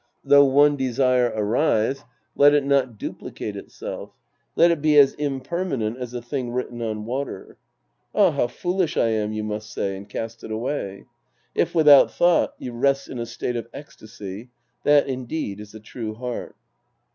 Though 0.23 0.45
one 0.45 0.77
desire 0.77 1.31
arise, 1.35 2.05
let 2.35 2.55
it 2.55 2.65
not 2.65 2.97
duplicate 2.97 3.55
itself. 3.55 4.15
Let 4.55 4.71
it 4.71 4.81
be 4.81 4.97
as 4.97 5.13
impermanent 5.13 5.97
as 5.99 6.15
a 6.15 6.23
thing 6.23 6.49
written 6.51 6.81
on 6.81 7.05
water." 7.05 7.59
Ah, 8.15 8.31
how 8.31 8.47
foolish 8.47 8.97
I 8.97 9.09
am," 9.09 9.31
you 9.31 9.43
must 9.43 9.71
say, 9.71 9.95
and 9.95 10.09
cast 10.09 10.43
it 10.43 10.49
away. 10.49 11.05
If, 11.53 11.75
without 11.75 12.09
thought, 12.09 12.55
you 12.57 12.73
rest 12.73 13.09
in 13.09 13.19
a 13.19 13.27
state 13.27 13.55
of 13.55 13.67
ecstasy, 13.75 14.49
that, 14.85 15.05
indeed, 15.07 15.59
is 15.59 15.75
a 15.75 15.79
true 15.79 16.15
heart. 16.15 16.55